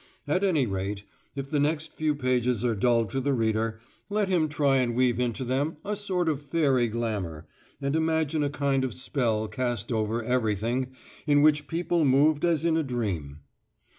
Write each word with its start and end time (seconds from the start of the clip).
At 0.27 0.43
any 0.43 0.65
rate, 0.65 1.03
if 1.35 1.51
the 1.51 1.59
next 1.59 1.93
few 1.93 2.15
pages 2.15 2.65
are 2.65 2.73
dull 2.73 3.05
to 3.05 3.21
the 3.21 3.35
reader, 3.35 3.79
let 4.09 4.29
him 4.29 4.49
try 4.49 4.77
and 4.77 4.95
weave 4.95 5.19
into 5.19 5.43
them 5.43 5.77
a 5.85 5.95
sort 5.95 6.27
of 6.27 6.41
fairy 6.41 6.87
glamour, 6.87 7.45
and 7.79 7.95
imagine 7.95 8.43
a 8.43 8.49
kind 8.49 8.83
of 8.83 8.95
spell 8.95 9.47
cast 9.47 9.91
over 9.91 10.23
everything 10.23 10.87
in 11.27 11.43
which 11.43 11.67
people 11.67 12.03
moved 12.03 12.43
as 12.43 12.65
in 12.65 12.77
a 12.77 12.83
dream. 12.83 13.41